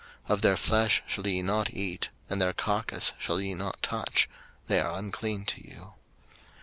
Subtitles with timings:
[0.25, 4.27] 03:011:008 Of their flesh shall ye not eat, and their carcase shall ye not touch;
[4.65, 5.93] they are unclean to you.